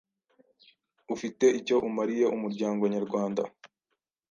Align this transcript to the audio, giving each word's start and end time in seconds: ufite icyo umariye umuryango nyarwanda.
ufite 1.13 1.45
icyo 1.59 1.75
umariye 1.87 2.25
umuryango 2.35 2.83
nyarwanda. 2.93 3.41